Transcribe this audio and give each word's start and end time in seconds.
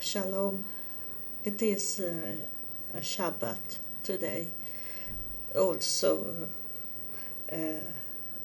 Shalom. 0.00 0.64
It 1.44 1.60
is 1.60 1.98
uh, 1.98 2.36
a 2.96 3.00
Shabbat 3.00 3.78
today. 4.04 4.46
Also, 5.56 6.48
uh, 7.52 7.56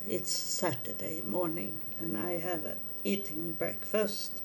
it's 0.10 0.32
Saturday 0.32 1.22
morning, 1.22 1.80
and 2.02 2.18
I 2.18 2.40
have 2.40 2.66
uh, 2.66 2.74
eating 3.04 3.52
breakfast. 3.52 4.42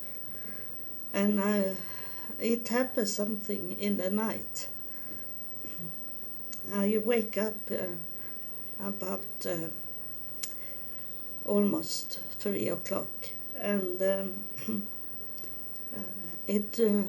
And 1.11 1.41
I, 1.41 1.75
it 2.39 2.67
happens 2.67 3.11
something 3.11 3.75
in 3.79 3.97
the 3.97 4.11
night. 4.11 4.67
I 6.71 7.01
wake 7.03 7.39
up 7.39 7.55
uh, 7.71 8.85
about 8.85 9.25
uh, 9.47 9.69
almost 11.47 12.19
three 12.37 12.69
o'clock, 12.69 13.09
and 13.59 13.99
um, 13.99 14.33
uh, 14.69 14.73
it 16.49 16.79
uh, 16.79 17.03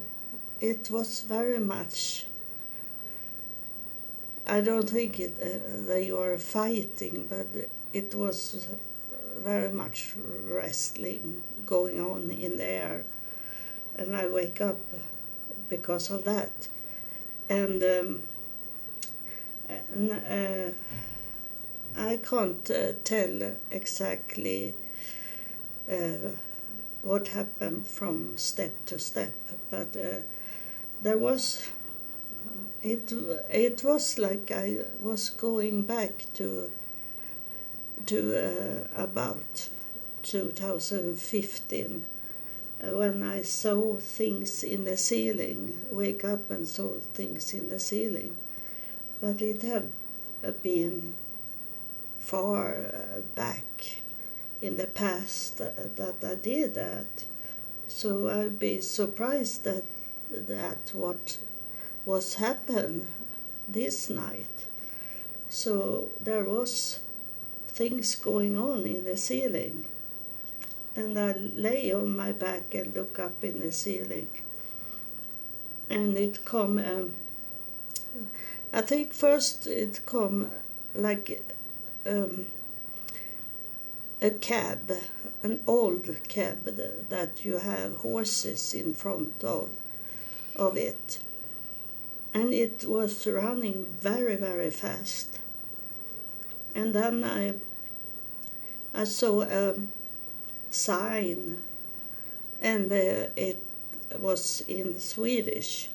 it 0.60 0.90
was 0.90 1.22
very 1.22 1.58
much. 1.58 2.26
I 4.46 4.60
don't 4.60 4.88
think 4.88 5.18
it, 5.18 5.32
uh, 5.40 5.86
they 5.88 6.12
were 6.12 6.36
fighting, 6.38 7.26
but 7.28 7.46
it 7.92 8.14
was 8.14 8.68
very 9.38 9.72
much 9.72 10.14
wrestling 10.48 11.42
going 11.66 12.00
on 12.00 12.30
in 12.30 12.58
the 12.58 12.68
air, 12.68 13.04
and 13.96 14.14
I 14.14 14.28
wake 14.28 14.60
up 14.60 14.80
because 15.68 16.10
of 16.10 16.24
that, 16.24 16.68
and. 17.48 17.82
Um, 17.82 18.22
and 19.92 20.10
uh, 20.10 20.72
I 21.96 22.16
can't 22.16 22.70
uh, 22.70 22.92
tell 23.04 23.52
exactly 23.70 24.74
uh, 25.90 26.30
what 27.02 27.28
happened 27.28 27.86
from 27.86 28.36
step 28.36 28.72
to 28.86 28.98
step, 28.98 29.32
but 29.70 29.96
uh, 29.96 30.20
there 31.02 31.18
was 31.18 31.68
it. 32.82 33.12
It 33.50 33.82
was 33.82 34.18
like 34.18 34.50
I 34.50 34.78
was 35.02 35.30
going 35.30 35.82
back 35.82 36.26
to 36.34 36.70
to 38.06 38.86
uh, 38.96 39.02
about 39.02 39.68
2015 40.22 42.04
uh, 42.82 42.86
when 42.88 43.22
I 43.22 43.42
saw 43.42 43.96
things 43.96 44.62
in 44.62 44.84
the 44.84 44.96
ceiling. 44.96 45.86
Wake 45.90 46.24
up 46.24 46.50
and 46.50 46.66
saw 46.66 46.98
things 47.14 47.54
in 47.54 47.70
the 47.70 47.80
ceiling, 47.80 48.36
but 49.20 49.40
it 49.40 49.62
had 49.62 49.90
been 50.62 51.14
far 52.18 52.74
uh, 52.74 53.20
back 53.34 54.02
in 54.62 54.76
the 54.76 54.86
past 54.86 55.58
that, 55.58 56.14
I 56.22 56.34
did 56.34 56.74
that. 56.74 57.24
So 57.88 58.28
I'd 58.28 58.58
be 58.58 58.80
surprised 58.80 59.64
that 59.64 59.84
that 60.30 60.92
what 60.94 61.38
was 62.06 62.34
happened 62.36 63.06
this 63.68 64.08
night. 64.08 64.66
So 65.48 66.08
there 66.20 66.44
was 66.44 67.00
things 67.68 68.14
going 68.14 68.58
on 68.58 68.86
in 68.86 69.04
the 69.04 69.16
ceiling. 69.16 69.86
And 70.94 71.18
I 71.18 71.32
lay 71.32 71.92
on 71.92 72.16
my 72.16 72.32
back 72.32 72.74
and 72.74 72.94
look 72.94 73.18
up 73.18 73.42
in 73.42 73.60
the 73.60 73.72
ceiling. 73.72 74.28
And 75.88 76.16
it 76.16 76.44
come, 76.44 76.78
um, 76.78 77.14
I 78.72 78.82
think 78.82 79.12
first 79.12 79.66
it 79.66 80.00
come 80.06 80.50
like 80.94 81.42
um, 82.06 82.46
a 84.20 84.30
cab, 84.30 84.92
an 85.42 85.60
old 85.66 86.08
cab 86.28 86.64
that 87.08 87.44
you 87.44 87.58
have 87.58 87.96
horses 87.96 88.74
in 88.74 88.94
front 88.94 89.42
of, 89.44 89.70
of 90.56 90.76
it. 90.76 91.18
And 92.32 92.52
it 92.52 92.84
was 92.84 93.26
running 93.26 93.86
very, 94.00 94.36
very 94.36 94.70
fast. 94.70 95.38
And 96.74 96.94
then 96.94 97.24
I, 97.24 97.54
I 98.94 99.04
saw 99.04 99.42
a 99.42 99.74
sign, 100.70 101.58
and 102.60 102.92
uh, 102.92 103.30
it 103.34 103.62
was 104.18 104.62
in 104.68 105.00
Swedish, 105.00 105.88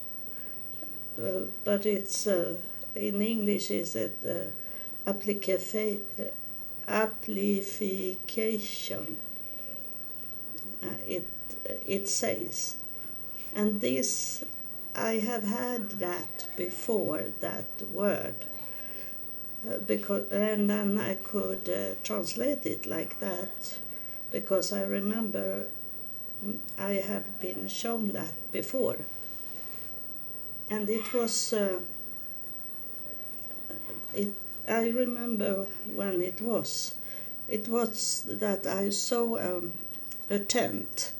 uh, 1.17 1.41
but 1.63 1.85
it's 1.85 2.27
uh, 2.27 2.55
in 2.95 3.21
English. 3.21 3.71
Is 3.71 3.95
it? 3.95 4.17
Uh, 4.27 4.51
application 5.07 6.01
application. 6.87 9.17
Uh, 10.83 10.87
it 11.07 11.27
it 11.85 12.07
says 12.07 12.75
and 13.55 13.81
this 13.81 14.43
i 14.95 15.13
have 15.13 15.43
had 15.43 15.89
that 15.99 16.45
before 16.57 17.23
that 17.41 17.65
word 17.93 18.35
uh, 19.67 19.77
because 19.79 20.29
and 20.31 20.69
then 20.69 20.97
i 20.99 21.15
could 21.15 21.69
uh, 21.69 21.95
translate 22.03 22.65
it 22.65 22.85
like 22.85 23.19
that 23.19 23.77
because 24.31 24.71
i 24.73 24.83
remember 24.83 25.65
mm, 26.45 26.57
i 26.77 26.93
have 26.93 27.39
been 27.39 27.67
shown 27.67 28.09
that 28.09 28.33
before. 28.51 28.97
And 30.69 30.89
it 30.89 31.13
was 31.13 31.53
uh, 31.53 31.79
it 34.13 34.29
I 34.67 34.89
remember 34.89 35.67
when 35.93 36.21
it 36.21 36.41
was. 36.41 36.95
It 37.47 37.67
was 37.67 38.25
that 38.27 38.65
I 38.65 38.89
saw 38.89 39.37
um, 39.37 39.73
a 40.29 40.39
tent, 40.39 41.11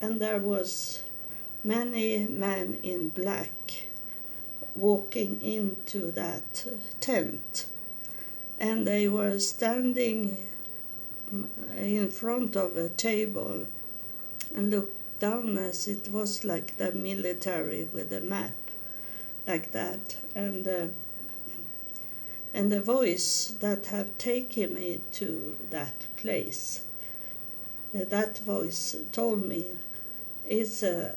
and 0.00 0.20
there 0.20 0.38
was 0.38 1.02
many 1.64 2.26
men 2.26 2.78
in 2.82 3.08
black 3.08 3.86
walking 4.76 5.40
into 5.42 6.12
that 6.12 6.66
tent, 7.00 7.66
and 8.60 8.86
they 8.86 9.08
were 9.08 9.38
standing 9.38 10.36
in 11.76 12.10
front 12.10 12.56
of 12.56 12.76
a 12.76 12.88
table 12.90 13.66
and 14.54 14.70
looked 14.70 15.18
down 15.18 15.58
as 15.58 15.88
it 15.88 16.08
was 16.12 16.44
like 16.44 16.76
the 16.76 16.92
military 16.92 17.88
with 17.92 18.12
a 18.12 18.20
map 18.20 18.54
like 19.46 19.72
that. 19.72 20.16
And 20.34 20.66
uh, 20.68 20.86
and 22.54 22.70
the 22.70 22.80
voice 22.80 23.56
that 23.58 23.86
have 23.86 24.16
taken 24.16 24.74
me 24.76 25.00
to 25.10 25.56
that 25.70 26.06
place. 26.16 26.84
Uh, 27.94 28.04
that 28.04 28.38
voice 28.38 28.96
told 29.10 29.46
me 29.46 29.64
it's 30.48 30.82
a 30.84 31.16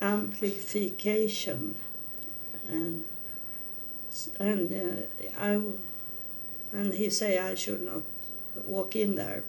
amplification 0.00 1.74
and 2.70 3.04
and 4.38 4.72
uh, 4.72 5.40
I 5.40 5.60
and 6.72 6.94
he 6.94 7.10
say 7.10 7.38
I 7.38 7.54
should 7.54 7.82
not 7.82 8.02
walk 8.66 8.96
in 8.96 9.16
there. 9.16 9.44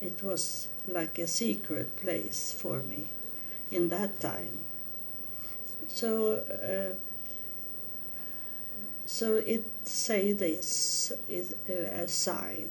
It 0.00 0.22
was 0.22 0.68
like 0.86 1.18
a 1.18 1.26
secret 1.26 1.96
place 1.96 2.54
for 2.56 2.78
me 2.78 3.06
in 3.70 3.88
that 3.88 4.20
time. 4.20 4.58
So 5.88 6.42
uh, 6.62 6.96
so 9.06 9.36
it 9.36 9.64
say 9.84 10.32
this 10.32 11.12
is 11.28 11.54
a 11.68 12.08
sign. 12.08 12.70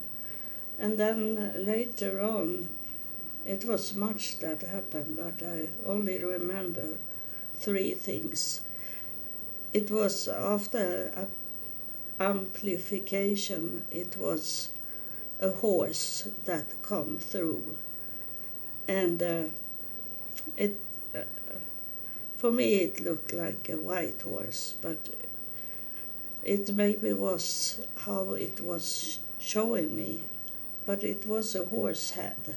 And 0.78 0.98
then 0.98 1.64
later 1.64 2.20
on, 2.20 2.68
it 3.46 3.64
was 3.64 3.94
much 3.94 4.38
that 4.38 4.62
happened, 4.62 5.16
but 5.16 5.46
I 5.46 5.68
only 5.86 6.22
remember 6.22 6.98
three 7.54 7.92
things. 7.92 8.60
It 9.72 9.90
was 9.90 10.28
after 10.28 11.28
amplification, 12.18 13.84
it 13.90 14.16
was 14.16 14.70
a 15.40 15.50
horse 15.50 16.28
that 16.44 16.82
come 16.82 17.18
through. 17.18 17.76
And 18.88 19.22
uh, 19.22 19.42
it, 20.56 20.78
uh, 21.14 21.20
for 22.36 22.50
me, 22.50 22.74
it 22.74 23.00
looked 23.00 23.32
like 23.32 23.68
a 23.68 23.76
white 23.76 24.22
horse, 24.22 24.74
but 24.80 24.98
it 26.44 26.74
maybe 26.74 27.12
was 27.12 27.80
how 27.96 28.34
it 28.34 28.60
was 28.60 29.18
showing 29.38 29.96
me, 29.96 30.20
but 30.86 31.02
it 31.02 31.26
was 31.26 31.54
a 31.54 31.64
horse 31.64 32.12
head. 32.12 32.56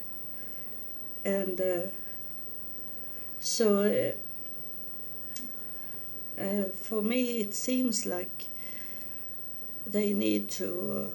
And 1.23 1.59
uh, 1.59 1.81
so 3.39 4.15
uh, 6.37 6.41
uh, 6.41 6.63
for 6.65 7.01
me, 7.01 7.39
it 7.41 7.53
seems 7.53 8.05
like 8.05 8.45
they 9.85 10.13
need 10.13 10.49
to 10.49 11.09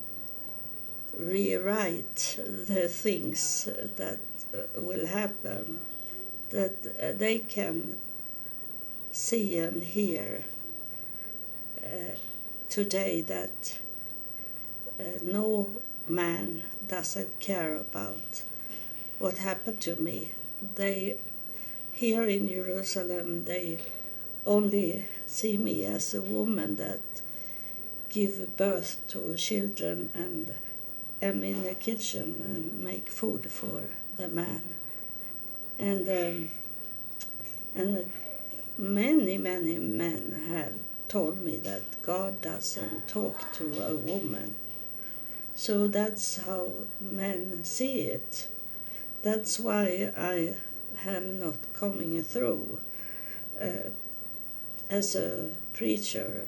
rewrite 1.18 2.38
the 2.66 2.88
things 2.88 3.68
that 3.96 4.18
uh, 4.54 4.80
will 4.80 5.06
happen, 5.06 5.78
that 6.50 6.72
uh, 7.00 7.12
they 7.16 7.38
can 7.38 7.96
see 9.12 9.58
and 9.58 9.82
hear 9.82 10.44
uh, 11.82 12.16
today 12.72 13.20
that 13.20 13.78
uh, 14.98 15.18
no 15.22 15.68
man 16.08 16.62
doesn't 16.88 17.38
care 17.38 17.76
about 17.76 18.42
what 19.18 19.36
happened 19.36 19.78
to 19.78 19.94
me. 19.96 20.30
They 20.76 21.18
here 21.92 22.24
in 22.24 22.48
Jerusalem 22.48 23.44
they 23.44 23.78
only 24.46 25.04
see 25.26 25.58
me 25.58 25.84
as 25.84 26.14
a 26.14 26.22
woman 26.22 26.76
that 26.76 27.02
give 28.08 28.56
birth 28.56 29.00
to 29.08 29.36
children 29.36 30.10
and 30.14 30.54
am 31.20 31.44
in 31.44 31.64
the 31.64 31.74
kitchen 31.74 32.40
and 32.42 32.82
make 32.82 33.10
food 33.10 33.52
for 33.52 33.82
the 34.16 34.28
man. 34.28 34.62
And 35.78 36.08
um, 36.08 36.50
and 37.74 38.10
many 38.78 39.36
many 39.36 39.78
men 39.78 40.46
have 40.48 40.72
told 41.12 41.44
me 41.44 41.58
that 41.58 41.82
God 42.00 42.40
doesn't 42.40 43.06
talk 43.06 43.52
to 43.52 43.64
a 43.86 43.94
woman. 43.94 44.54
So 45.54 45.86
that's 45.86 46.38
how 46.38 46.68
men 47.02 47.64
see 47.64 48.00
it. 48.16 48.48
That's 49.20 49.60
why 49.60 50.10
I 50.16 50.54
am 51.06 51.38
not 51.38 51.58
coming 51.74 52.22
through 52.22 52.78
uh, 53.60 53.90
as 54.88 55.14
a 55.14 55.50
preacher. 55.74 56.46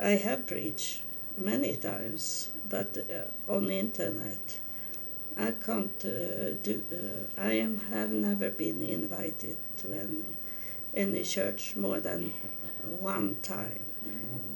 I 0.00 0.16
have 0.26 0.48
preached 0.48 1.02
many 1.38 1.76
times, 1.76 2.48
but 2.68 2.98
uh, 2.98 3.52
on 3.52 3.68
the 3.68 3.78
internet. 3.78 4.58
I 5.38 5.52
can't 5.52 6.04
uh, 6.04 6.54
do. 6.64 6.82
Uh, 6.92 7.40
I 7.40 7.52
am 7.52 7.78
have 7.92 8.10
never 8.10 8.50
been 8.50 8.82
invited 8.82 9.56
to 9.78 9.92
any 9.92 10.30
any 10.92 11.22
church 11.22 11.76
more 11.76 12.00
than 12.00 12.32
one 13.00 13.36
time, 13.42 13.80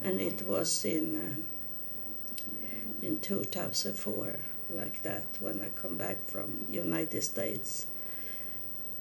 and 0.03 0.21
it 0.21 0.47
was 0.47 0.85
in 0.85 1.17
uh, 1.17 3.07
in 3.07 3.19
2004, 3.21 4.37
like 4.71 5.03
that, 5.03 5.25
when 5.41 5.61
I 5.61 5.69
come 5.81 5.97
back 5.97 6.17
from 6.27 6.67
United 6.71 7.23
States. 7.23 7.87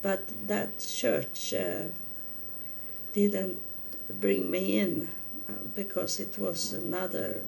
But 0.02 0.48
that 0.48 0.80
church 0.80 1.54
uh, 1.54 1.84
didn't 3.14 3.60
bring 4.10 4.52
me 4.52 4.80
in 4.80 5.08
uh, 5.48 5.54
because 5.76 6.20
it 6.20 6.38
was 6.38 6.74
another 6.74 7.42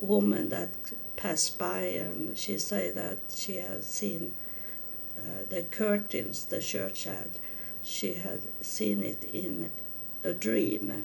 woman 0.00 0.48
that 0.48 0.70
passed 1.16 1.58
by 1.58 1.80
and 1.80 2.36
she 2.36 2.58
said 2.58 2.94
that 2.94 3.18
she 3.28 3.56
had 3.56 3.84
seen 3.84 4.32
uh, 5.18 5.44
the 5.50 5.62
curtains 5.64 6.46
the 6.46 6.60
church 6.60 7.04
had 7.04 7.28
she 7.82 8.14
had 8.14 8.40
seen 8.62 9.02
it 9.02 9.24
in 9.32 9.70
a 10.24 10.32
dream, 10.32 11.04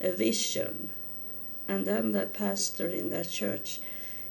a 0.00 0.12
vision. 0.12 0.90
And 1.68 1.86
then 1.86 2.12
the 2.12 2.26
pastor 2.26 2.88
in 2.88 3.10
that 3.10 3.30
church, 3.30 3.80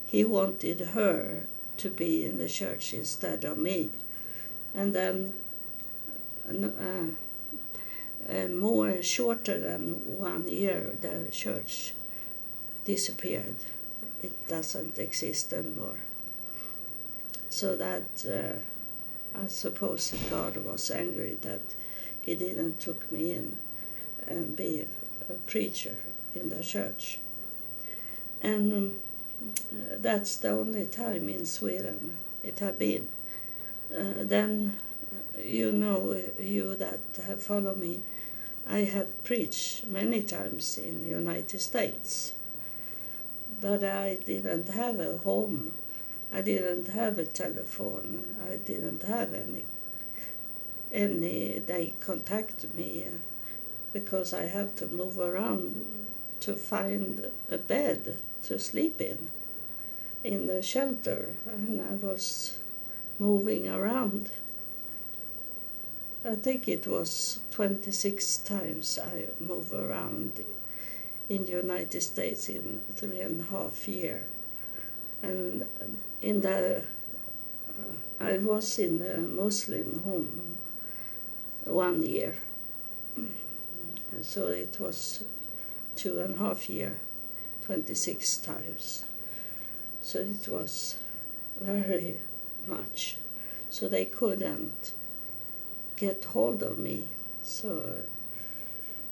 he 0.05 0.25
wanted 0.25 0.79
her 0.79 1.43
to 1.77 1.89
be 1.89 2.25
in 2.25 2.37
the 2.37 2.49
church 2.49 2.93
instead 2.93 3.45
of 3.45 3.57
me. 3.57 3.89
And 4.75 4.93
then, 4.93 5.33
uh, 6.47 7.11
uh, 8.29 8.47
more 8.47 9.01
shorter 9.01 9.57
than 9.57 10.17
one 10.17 10.47
year, 10.47 10.95
the 10.99 11.31
church 11.31 11.93
disappeared. 12.85 13.55
It 14.21 14.47
doesn't 14.47 14.99
exist 14.99 15.53
anymore. 15.53 15.99
So 17.49 17.75
that 17.75 18.25
uh, 18.27 18.59
I 19.41 19.47
suppose 19.47 20.13
God 20.29 20.57
was 20.57 20.91
angry 20.91 21.37
that 21.41 21.61
He 22.21 22.35
didn't 22.35 22.79
took 22.79 23.11
me 23.11 23.33
in 23.33 23.57
and 24.29 24.55
be 24.55 24.85
a 25.29 25.33
preacher 25.47 25.95
in 26.35 26.49
the 26.49 26.63
church. 26.63 27.19
And 28.41 28.73
um, 28.73 28.99
that's 29.97 30.37
the 30.37 30.49
only 30.49 30.85
time 30.85 31.27
in 31.29 31.45
Sweden 31.45 32.15
it 32.43 32.59
had 32.59 32.79
been. 32.79 33.07
Uh, 33.93 34.13
then, 34.21 34.77
you 35.43 35.71
know, 35.71 36.15
you 36.39 36.75
that 36.75 36.99
have 37.25 37.41
followed 37.41 37.77
me, 37.77 37.99
I 38.67 38.79
have 38.79 39.23
preached 39.23 39.87
many 39.87 40.21
times 40.21 40.77
in 40.77 41.01
the 41.01 41.09
United 41.09 41.59
States, 41.59 42.33
but 43.59 43.83
I 43.83 44.19
didn't 44.25 44.69
have 44.69 44.99
a 44.99 45.17
home 45.17 45.73
I 46.31 46.41
didn't 46.41 46.89
have 46.89 47.17
a 47.17 47.25
telephone. 47.25 48.23
I 48.47 48.57
didn't 48.57 49.03
have 49.03 49.33
any 49.33 49.65
any 50.91 51.59
they 51.59 51.93
contact 51.99 52.65
me 52.75 53.05
uh, 53.05 53.17
because 53.93 54.33
I 54.33 54.43
have 54.43 54.75
to 54.77 54.87
move 54.87 55.17
around 55.17 55.85
to 56.41 56.55
find 56.55 57.31
a 57.49 57.57
bed 57.57 58.17
to 58.43 58.59
sleep 58.59 59.01
in 59.01 59.29
in 60.23 60.47
the 60.47 60.61
shelter 60.61 61.29
and 61.45 61.81
I 61.81 61.93
was 62.05 62.57
moving 63.17 63.69
around. 63.69 64.31
I 66.25 66.35
think 66.35 66.67
it 66.67 66.85
was 66.85 67.39
26 67.51 68.37
times 68.39 68.99
I 68.99 69.25
moved 69.39 69.73
around 69.73 70.43
in 71.29 71.45
the 71.45 71.51
United 71.51 72.01
States 72.01 72.49
in 72.49 72.81
three 72.95 73.21
and 73.21 73.41
a 73.41 73.43
half 73.45 73.87
year 73.87 74.23
and 75.21 75.65
in 76.21 76.41
the 76.41 76.81
uh, 77.69 78.23
I 78.23 78.37
was 78.37 78.79
in 78.79 79.01
a 79.01 79.17
Muslim 79.19 80.01
home 80.03 80.57
one 81.65 82.01
year, 82.03 82.35
so 84.21 84.47
it 84.47 84.79
was 84.79 85.23
two 85.95 86.19
and 86.19 86.35
a 86.35 86.37
half 86.37 86.69
year, 86.69 86.97
twenty 87.65 87.93
six 87.93 88.37
times. 88.37 89.03
So 90.01 90.19
it 90.19 90.47
was 90.47 90.97
very 91.59 92.17
much. 92.67 93.17
So 93.69 93.87
they 93.87 94.05
couldn't 94.05 94.93
get 95.95 96.23
hold 96.25 96.63
of 96.63 96.77
me. 96.77 97.03
So 97.43 97.83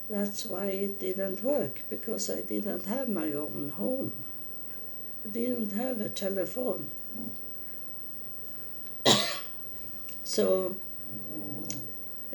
that's 0.09 0.45
why 0.45 0.65
it 0.65 0.99
didn't 0.99 1.43
work 1.43 1.81
because 1.89 2.29
I 2.29 2.41
didn't 2.41 2.85
have 2.85 3.09
my 3.09 3.31
own 3.33 3.73
home 3.77 4.13
didn't 5.31 5.71
have 5.73 5.99
a 6.01 6.09
telephone. 6.09 6.89
so 10.23 10.75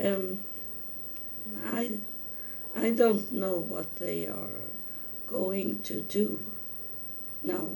um, 0.02 0.38
I, 1.66 1.92
I 2.74 2.90
don't 2.90 3.32
know 3.32 3.58
what 3.58 3.96
they 3.96 4.26
are 4.26 4.62
going 5.28 5.80
to 5.82 6.00
do 6.00 6.40
now. 7.44 7.66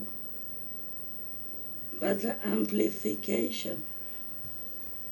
But 1.98 2.22
the 2.22 2.36
amplification, 2.46 3.82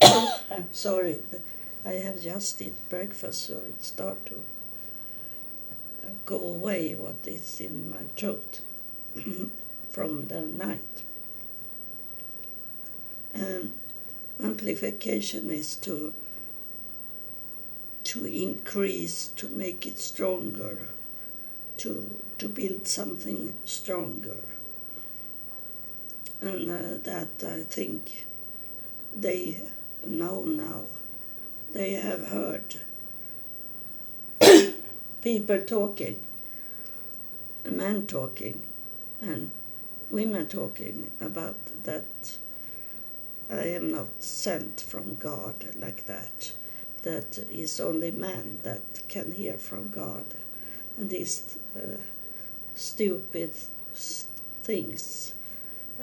I'm 0.02 0.68
sorry, 0.72 1.18
I 1.84 1.92
have 1.92 2.22
just 2.22 2.60
eaten 2.60 2.74
breakfast, 2.88 3.46
so 3.46 3.54
it 3.68 3.82
start 3.82 4.24
to 4.26 4.34
uh, 6.02 6.10
go 6.26 6.38
away 6.38 6.94
what 6.94 7.26
is 7.26 7.60
in 7.60 7.90
my 7.90 8.04
throat. 8.16 8.60
from 9.94 10.26
the 10.26 10.40
night. 10.40 11.02
And 13.32 13.72
amplification 14.42 15.48
is 15.50 15.76
to 15.76 16.12
to 18.04 18.24
increase, 18.26 19.28
to 19.36 19.48
make 19.48 19.86
it 19.86 19.98
stronger, 19.98 20.78
to 21.78 22.20
to 22.38 22.48
build 22.48 22.86
something 22.86 23.54
stronger. 23.64 24.36
And 26.40 26.70
uh, 26.70 26.98
that 27.04 27.42
I 27.44 27.62
think 27.62 28.26
they 29.14 29.60
know 30.06 30.42
now. 30.44 30.82
They 31.72 31.94
have 31.94 32.28
heard 32.28 32.76
people 35.22 35.60
talking, 35.62 36.20
men 37.64 38.06
talking, 38.06 38.62
and 39.20 39.50
women 40.10 40.46
talking 40.46 41.10
about 41.20 41.56
that 41.84 42.38
I 43.50 43.64
am 43.68 43.90
not 43.90 44.08
sent 44.20 44.80
from 44.80 45.16
God 45.16 45.54
like 45.76 46.06
that. 46.06 46.52
That 47.04 47.38
is 47.50 47.80
only 47.80 48.10
man 48.10 48.58
that 48.62 48.82
can 49.08 49.32
hear 49.32 49.54
from 49.54 49.88
God. 49.88 50.24
And 50.98 51.08
these 51.08 51.56
uh, 51.76 51.98
stupid 52.74 53.52
things, 54.62 55.34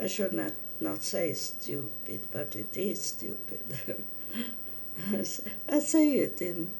I 0.00 0.06
should 0.06 0.32
not, 0.32 0.52
not 0.80 1.02
say 1.02 1.34
stupid, 1.34 2.22
but 2.32 2.56
it 2.56 2.76
is 2.76 3.02
stupid. 3.02 3.60
I 5.68 5.78
say 5.78 6.14
it 6.14 6.40
in, 6.42 6.70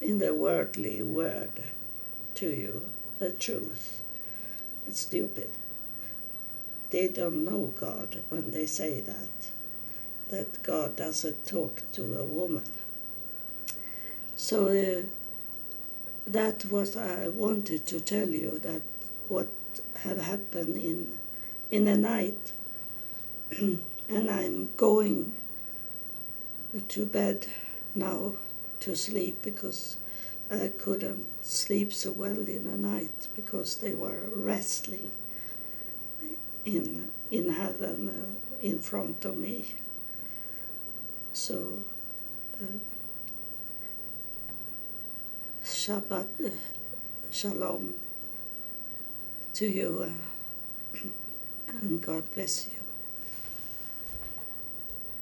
in 0.00 0.18
the 0.18 0.34
worldly 0.34 1.02
word 1.02 1.62
to 2.36 2.46
you, 2.46 2.86
the 3.18 3.32
truth. 3.32 4.00
It's 4.86 5.00
stupid 5.00 5.50
they 6.90 7.08
don't 7.08 7.44
know 7.44 7.70
God 7.78 8.20
when 8.30 8.50
they 8.50 8.66
say 8.66 9.00
that, 9.02 9.50
that 10.30 10.62
God 10.62 10.96
doesn't 10.96 11.46
talk 11.46 11.82
to 11.92 12.18
a 12.18 12.24
woman. 12.24 12.64
So 14.38 14.68
uh, 14.68 15.02
that 16.28 16.64
was 16.66 16.96
I 16.96 17.26
wanted 17.26 17.86
to 17.86 18.00
tell 18.00 18.28
you 18.28 18.60
that 18.60 18.82
what 19.28 19.48
have 20.04 20.20
happened 20.20 20.76
in 20.76 21.18
in 21.72 21.86
the 21.86 21.96
night, 21.96 22.52
and 23.58 24.30
I'm 24.30 24.68
going 24.76 25.32
to 26.86 27.04
bed 27.04 27.48
now 27.96 28.34
to 28.80 28.94
sleep 28.94 29.42
because 29.42 29.96
I 30.48 30.70
couldn't 30.78 31.26
sleep 31.42 31.92
so 31.92 32.12
well 32.12 32.38
in 32.48 32.62
the 32.70 32.78
night 32.78 33.26
because 33.34 33.78
they 33.78 33.92
were 33.92 34.22
wrestling 34.36 35.10
in 36.64 37.10
in 37.32 37.50
heaven 37.50 38.08
uh, 38.08 38.64
in 38.64 38.78
front 38.78 39.24
of 39.24 39.36
me. 39.36 39.74
So 41.32 41.82
uh, 42.62 42.78
Shabbat 45.88 46.26
uh, 46.44 46.50
Shalom 47.30 47.94
to 49.54 49.66
you 49.66 50.04
uh, 50.04 50.98
and 51.80 52.02
God 52.02 52.24
bless 52.34 52.66
you. 52.66 52.77